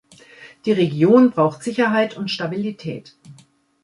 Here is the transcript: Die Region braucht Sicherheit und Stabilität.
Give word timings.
Die 0.65 0.71
Region 0.71 1.29
braucht 1.29 1.61
Sicherheit 1.61 2.17
und 2.17 2.31
Stabilität. 2.31 3.15